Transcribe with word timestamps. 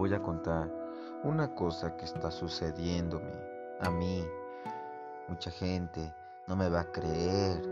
voy 0.00 0.14
a 0.14 0.22
contar 0.22 0.72
una 1.24 1.54
cosa 1.54 1.94
que 1.94 2.06
está 2.06 2.30
sucediéndome 2.30 3.34
a 3.80 3.90
mí. 3.90 4.24
Mucha 5.28 5.50
gente 5.50 6.14
no 6.46 6.56
me 6.56 6.70
va 6.70 6.80
a 6.80 6.90
creer 6.90 7.62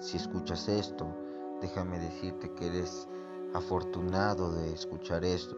si, 0.00 0.16
escuchas 0.16 0.66
esto. 0.68 1.06
Déjame 1.60 1.98
decirte 1.98 2.50
que 2.54 2.68
eres 2.68 3.06
afortunado 3.52 4.54
de 4.54 4.72
escuchar 4.72 5.22
esto. 5.22 5.54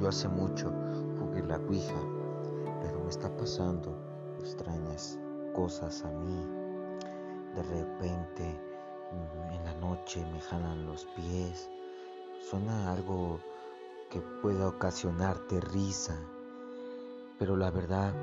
Yo 0.00 0.08
hace 0.08 0.28
mucho 0.28 0.72
jugué 1.18 1.42
la 1.42 1.58
Ouija, 1.58 2.00
pero 2.80 3.00
me 3.00 3.10
está 3.10 3.28
pasando 3.36 3.94
extrañas 4.40 5.18
cosas 5.54 6.02
a 6.06 6.10
mí. 6.10 6.46
De 7.54 7.62
repente 7.64 8.58
mm, 9.12 9.52
en 9.52 9.64
la 9.66 9.74
noche 9.74 10.24
me 10.32 10.40
jalan 10.40 10.86
los 10.86 11.04
pies. 11.16 11.68
Suena 12.40 12.92
algo 12.92 13.38
que 14.10 14.20
pueda 14.42 14.68
ocasionarte 14.68 15.60
risa, 15.60 16.18
pero 17.38 17.56
la 17.56 17.70
verdad 17.70 18.14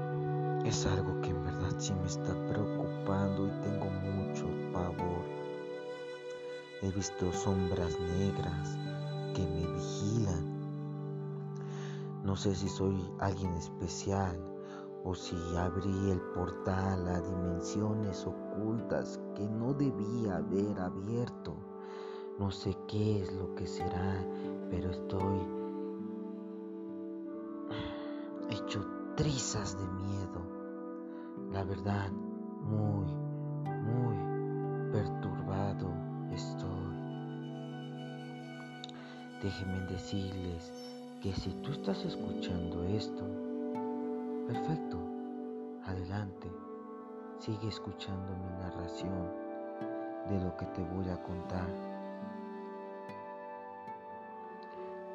es 0.66 0.86
algo 0.88 1.22
que 1.22 1.30
en 1.30 1.44
verdad 1.44 1.76
sí 1.78 1.94
me 1.94 2.08
está 2.08 2.34
preocupando 2.48 3.48
y 3.48 3.52
tengo 3.62 3.86
mucho 3.86 4.46
pavor. 4.74 5.24
He 6.82 6.90
visto 6.92 7.32
sombras 7.32 8.00
negras 8.00 8.78
que 9.36 9.46
me 9.46 9.68
vigilan. 9.74 10.56
No 12.24 12.36
sé 12.36 12.56
si 12.56 12.68
soy 12.68 13.08
alguien 13.20 13.54
especial 13.54 14.40
o 15.04 15.14
si 15.14 15.36
abrí 15.56 16.10
el 16.10 16.20
portal 16.34 17.08
a 17.08 17.22
dimensiones 17.22 18.26
ocultas 18.26 19.20
que 19.36 19.48
no 19.48 19.74
debía 19.74 20.38
haber 20.38 20.80
abierto. 20.80 21.56
No 22.40 22.50
sé 22.50 22.76
qué 22.88 23.22
es 23.22 23.32
lo 23.34 23.54
que 23.54 23.68
será, 23.68 24.25
trizas 29.16 29.78
de 29.78 29.88
miedo. 29.88 30.42
La 31.52 31.64
verdad, 31.64 32.12
muy, 32.12 33.06
muy 33.66 34.92
perturbado 34.92 35.90
estoy. 36.32 36.86
Déjenme 39.42 39.80
decirles 39.88 40.72
que 41.22 41.32
si 41.34 41.52
tú 41.62 41.72
estás 41.72 42.04
escuchando 42.04 42.84
esto, 42.84 43.24
perfecto, 44.48 44.98
adelante, 45.86 46.52
sigue 47.40 47.70
escuchando 47.70 48.36
mi 48.36 48.50
narración 48.60 49.32
de 50.30 50.44
lo 50.44 50.58
que 50.58 50.66
te 50.66 50.82
voy 50.82 51.10
a 51.10 51.22
contar. 51.24 51.70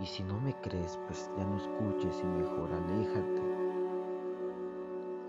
Y 0.00 0.06
si 0.06 0.22
no 0.22 0.40
me 0.40 0.54
crees, 0.62 0.98
pues 1.06 1.30
ya 1.36 1.44
no 1.44 1.58
escuches 1.58 2.22
y 2.22 2.26
mejor 2.26 2.72
aléjate. 2.72 3.49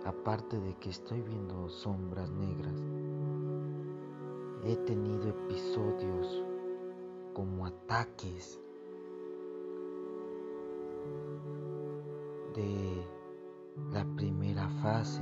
Aparte 0.06 0.60
de 0.60 0.74
que 0.76 0.90
estoy 0.90 1.22
viendo 1.22 1.70
sombras 1.70 2.32
negras, 2.32 2.76
he 4.64 4.76
tenido 4.78 5.30
episodios 5.30 6.44
como 7.34 7.68
ataques 7.68 8.60
de 12.56 13.06
la 13.92 14.06
primera 14.16 14.68
fase. 14.82 15.22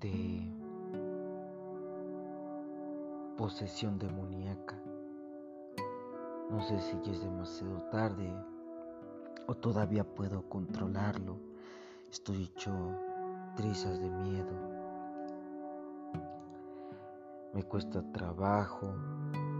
de 0.00 0.50
posesión 3.36 3.98
demoníaca. 3.98 4.74
No 6.50 6.62
sé 6.62 6.80
si 6.80 6.98
ya 7.04 7.12
es 7.12 7.20
demasiado 7.20 7.82
tarde 7.90 8.32
o 9.50 9.56
todavía 9.56 10.04
puedo 10.04 10.48
controlarlo. 10.48 11.36
Estoy 12.08 12.44
hecho 12.44 12.70
trizas 13.56 13.98
de 13.98 14.08
miedo. 14.08 14.52
Me 17.52 17.64
cuesta 17.64 18.00
trabajo 18.12 18.94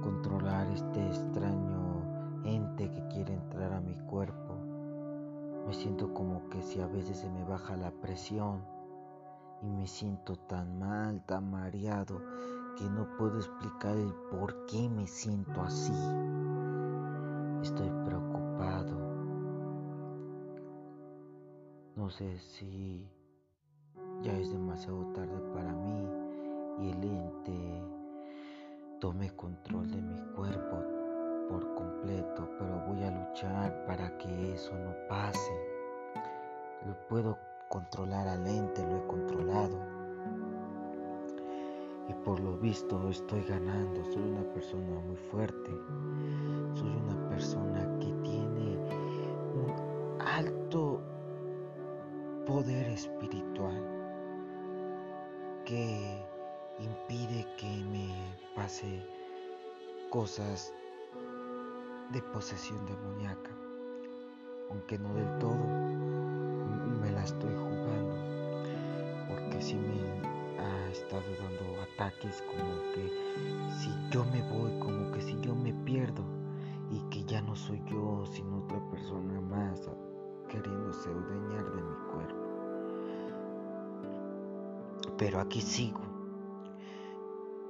controlar 0.01 0.69
este 0.69 1.05
extraño 1.09 2.05
ente 2.45 2.89
que 2.89 3.09
quiere 3.09 3.35
entrar 3.35 3.73
a 3.73 3.81
mi 3.81 3.97
cuerpo. 4.07 4.55
Me 5.67 5.75
siento 5.75 6.15
como 6.15 6.49
que 6.51 6.63
si 6.63 6.81
a 6.81 6.87
veces 6.87 7.19
se 7.19 7.29
me 7.29 7.43
baja 7.43 7.77
la 7.77 7.91
presión 7.91 8.63
y 9.61 9.67
me 9.73 9.89
siento 9.89 10.37
tan 10.37 10.79
mal, 10.79 11.21
tan 11.27 11.51
mareado 11.51 12.23
que 12.79 12.85
no 12.85 13.09
puedo 13.19 13.39
explicar 13.39 13.97
el 13.97 14.15
por 14.31 14.67
qué 14.67 14.89
me 14.89 15.09
siento 15.09 15.61
así. 15.63 15.93
Estoy 17.65 17.91
preocupado. 18.05 19.00
No 22.01 22.09
sé 22.09 22.39
si 22.39 23.07
ya 24.23 24.33
es 24.33 24.51
demasiado 24.51 25.05
tarde 25.13 25.39
para 25.53 25.71
mí 25.71 26.09
y 26.79 26.93
el 26.93 27.05
ente 27.05 27.83
tome 29.01 29.29
control 29.37 29.91
de 29.91 30.01
mi 30.01 30.19
cuerpo 30.35 30.83
por 31.51 31.75
completo, 31.75 32.49
pero 32.59 32.83
voy 32.89 33.05
a 33.05 33.11
luchar 33.11 33.85
para 33.85 34.17
que 34.17 34.55
eso 34.55 34.73
no 34.79 34.95
pase. 35.11 35.53
Lo 36.87 36.97
puedo 37.07 37.37
controlar 37.69 38.29
al 38.29 38.47
ente, 38.47 38.83
lo 38.83 38.97
he 38.97 39.07
controlado 39.07 39.79
y 42.09 42.15
por 42.25 42.41
lo 42.41 42.57
visto 42.57 43.11
estoy 43.11 43.45
ganando. 43.45 44.03
Soy 44.07 44.23
una 44.23 44.55
persona 44.55 45.01
muy 45.01 45.17
fuerte. 45.17 45.71
Soy 46.73 46.97
una 46.97 47.29
persona 47.29 47.99
que 47.99 48.11
tiene 48.23 48.79
un 49.55 50.19
alto 50.23 51.10
poder 52.51 52.85
espiritual 52.89 53.81
que 55.65 56.21
impide 56.81 57.47
que 57.57 57.85
me 57.85 58.09
pase 58.57 59.07
cosas 60.11 60.75
de 62.11 62.21
posesión 62.35 62.85
demoníaca. 62.87 63.53
Aunque 64.69 64.99
no 64.99 65.15
del 65.15 65.39
todo, 65.39 65.65
me 67.01 67.13
la 67.13 67.23
estoy 67.23 67.55
jugando. 67.55 68.17
Porque 69.29 69.63
si 69.63 69.77
me 69.77 70.01
ha 70.59 70.89
estado 70.91 71.23
dando 71.39 71.83
ataques 71.83 72.43
como 72.49 72.75
que 72.95 73.05
si 73.79 73.91
yo 74.11 74.25
me 74.25 74.43
voy, 74.51 74.77
como 74.81 75.13
que 75.13 75.23
si 75.23 75.41
yo 75.41 75.55
me 75.55 75.73
pierdo 75.85 76.25
y 76.91 76.99
que 77.11 77.23
ya 77.27 77.43
no 77.43 77.55
soy 77.55 77.81
yo, 77.87 78.25
sino 78.27 78.65
otra 78.65 78.81
persona 78.91 79.41
más 79.41 79.89
queriéndose 80.51 81.09
adueñar 81.09 81.40
de 81.40 81.40
Pero 85.21 85.39
aquí 85.39 85.61
sigo. 85.61 86.01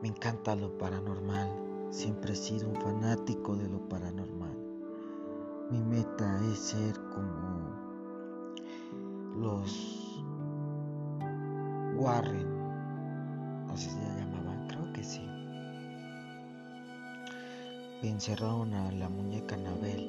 Me 0.00 0.06
encanta 0.06 0.54
lo 0.54 0.78
paranormal. 0.78 1.50
Siempre 1.90 2.34
he 2.34 2.36
sido 2.36 2.68
un 2.68 2.76
fanático 2.76 3.56
de 3.56 3.68
lo 3.68 3.80
paranormal. 3.88 4.56
Mi 5.68 5.82
meta 5.82 6.40
es 6.52 6.58
ser 6.60 6.94
como 7.08 7.74
los 9.36 10.22
Warren 11.96 12.46
así 13.72 13.90
se 13.90 13.98
llamaban, 13.98 14.68
creo 14.68 14.92
que 14.92 15.02
sí. 15.02 15.26
Encerraron 18.02 18.72
a 18.74 18.92
la 18.92 19.08
muñeca 19.08 19.56
Anabel. 19.56 20.08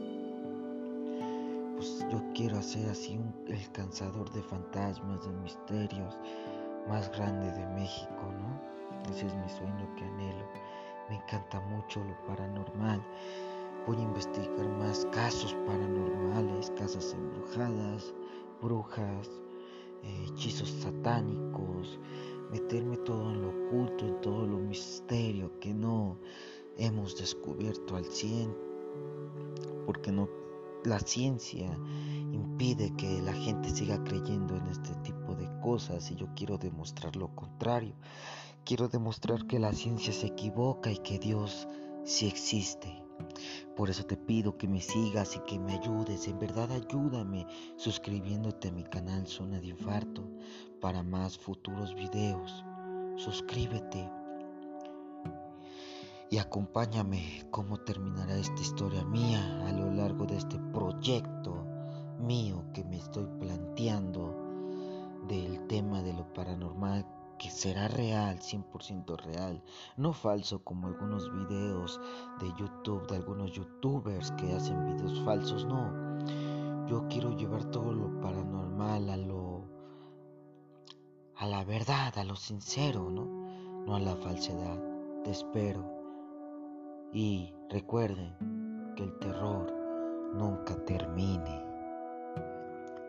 Pues 1.75 2.05
yo 2.11 2.21
quiero 2.35 2.59
hacer 2.59 2.87
así 2.87 3.17
un, 3.17 3.33
el 3.47 3.71
cansador 3.71 4.31
de 4.31 4.43
fantasmas, 4.43 5.25
de 5.25 5.33
misterios 5.41 6.15
más 6.87 7.11
grande 7.17 7.51
de 7.51 7.65
México, 7.67 8.31
¿no? 8.39 9.11
Ese 9.11 9.27
es 9.27 9.35
mi 9.35 9.49
sueño 9.49 9.95
que 9.95 10.05
anhelo. 10.05 10.45
Me 11.09 11.15
encanta 11.15 11.59
mucho 11.61 12.01
lo 12.03 12.15
paranormal. 12.27 13.01
Voy 13.87 13.97
a 13.97 14.01
investigar 14.01 14.67
más 14.79 15.05
casos 15.11 15.55
paranormales, 15.65 16.71
casas 16.77 17.13
embrujadas, 17.13 18.13
brujas, 18.61 19.29
eh, 20.03 20.25
hechizos 20.27 20.69
satánicos, 20.69 21.99
meterme 22.51 22.97
todo 22.97 23.31
en 23.31 23.41
lo 23.41 23.49
oculto, 23.49 24.05
en 24.05 24.21
todo 24.21 24.45
lo 24.45 24.57
misterio 24.57 25.51
que 25.59 25.73
no 25.73 26.17
hemos 26.77 27.17
descubierto 27.17 27.95
al 27.95 28.05
100, 28.05 28.55
porque 29.85 30.11
no 30.11 30.29
la 30.83 30.99
ciencia 30.99 31.77
impide 32.31 32.91
que 32.95 33.21
la 33.21 33.33
gente 33.33 33.69
siga 33.69 34.03
creyendo 34.03 34.55
en 34.55 34.67
cosas 35.61 36.11
y 36.11 36.15
yo 36.15 36.27
quiero 36.35 36.57
demostrar 36.57 37.15
lo 37.15 37.33
contrario. 37.35 37.95
Quiero 38.65 38.89
demostrar 38.89 39.47
que 39.47 39.59
la 39.59 39.71
ciencia 39.71 40.11
se 40.11 40.27
equivoca 40.27 40.91
y 40.91 40.97
que 40.97 41.19
Dios 41.19 41.67
sí 42.03 42.27
existe. 42.27 43.01
Por 43.75 43.89
eso 43.89 44.03
te 44.03 44.17
pido 44.17 44.57
que 44.57 44.67
me 44.67 44.81
sigas 44.81 45.35
y 45.35 45.39
que 45.39 45.59
me 45.59 45.73
ayudes. 45.73 46.27
En 46.27 46.39
verdad 46.39 46.71
ayúdame 46.71 47.47
suscribiéndote 47.77 48.69
a 48.69 48.71
mi 48.71 48.83
canal 48.83 49.27
Zona 49.27 49.59
de 49.59 49.67
Infarto 49.67 50.27
para 50.81 51.03
más 51.03 51.37
futuros 51.37 51.95
videos. 51.95 52.65
Suscríbete. 53.15 54.09
y 56.31 56.37
acompáñame 56.37 57.45
cómo 57.51 57.77
terminará 57.77 58.37
esta 58.37 58.61
historia 58.61 59.03
mía 59.03 59.67
a 59.67 59.73
lo 59.73 59.91
largo 59.91 60.25
de 60.25 60.37
este 60.37 60.57
proyecto 60.71 61.65
mío 62.19 62.63
que 62.73 62.85
me 62.85 62.97
estoy 62.97 63.27
planteando 63.37 64.40
del 65.31 65.65
tema 65.67 66.01
de 66.01 66.11
lo 66.11 66.25
paranormal 66.33 67.05
que 67.39 67.49
será 67.49 67.87
real, 67.87 68.37
100% 68.39 69.15
real, 69.17 69.63
no 69.95 70.11
falso 70.11 70.61
como 70.63 70.87
algunos 70.87 71.31
videos 71.31 72.01
de 72.41 72.49
YouTube, 72.59 73.07
de 73.07 73.15
algunos 73.15 73.53
youtubers 73.53 74.31
que 74.33 74.53
hacen 74.53 74.85
videos 74.93 75.23
falsos, 75.23 75.65
no. 75.65 75.89
Yo 76.87 77.07
quiero 77.07 77.31
llevar 77.31 77.63
todo 77.71 77.93
lo 77.93 78.19
paranormal 78.19 79.09
a 79.09 79.17
lo 79.17 79.63
a 81.37 81.47
la 81.47 81.63
verdad, 81.63 82.15
a 82.17 82.23
lo 82.25 82.35
sincero, 82.35 83.09
¿no? 83.09 83.25
No 83.85 83.95
a 83.95 83.99
la 83.99 84.15
falsedad. 84.17 84.77
Te 85.23 85.31
espero. 85.31 85.83
Y 87.13 87.53
recuerden 87.69 88.35
que 88.95 89.03
el 89.03 89.17
terror 89.19 89.73
nunca 90.33 90.75
termine. 90.85 91.65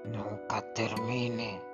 Nunca 0.06 0.62
termine. 0.72 1.71